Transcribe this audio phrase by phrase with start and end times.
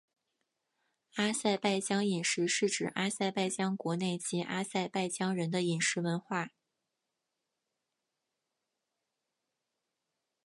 [1.17, 6.49] 阿塞拜疆饮食是指阿塞拜疆国内及阿塞拜疆人的饮食文化。